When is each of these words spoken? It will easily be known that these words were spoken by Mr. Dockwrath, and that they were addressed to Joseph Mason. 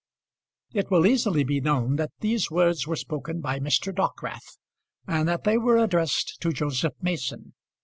It 0.73 0.89
will 0.89 1.05
easily 1.05 1.43
be 1.43 1.61
known 1.61 1.97
that 1.97 2.09
these 2.21 2.49
words 2.49 2.87
were 2.87 2.95
spoken 2.95 3.39
by 3.39 3.59
Mr. 3.59 3.93
Dockwrath, 3.93 4.57
and 5.05 5.29
that 5.29 5.43
they 5.43 5.59
were 5.59 5.77
addressed 5.77 6.41
to 6.41 6.51
Joseph 6.51 6.93
Mason. 7.03 7.53